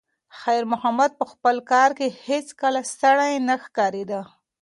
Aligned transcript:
خیر 0.39 0.63
محمد 0.71 1.11
په 1.19 1.25
خپل 1.31 1.55
کار 1.71 1.89
کې 1.97 2.07
هیڅکله 2.27 2.81
ستړی 2.93 3.33
نه 3.47 3.55
ښکارېده. 3.63 4.21